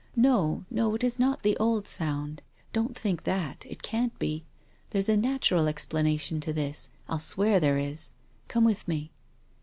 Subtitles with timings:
[0.15, 2.41] No, no, it is not the old sound.
[2.73, 3.63] Don't think that.
[3.69, 4.43] It can't be.
[4.89, 8.09] There's a natural explanation of this— I'll swear there is.
[8.47, 9.11] Come with me."